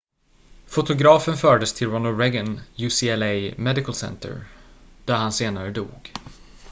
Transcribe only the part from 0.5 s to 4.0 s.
fotografen fördes till ronald reagan ucla medical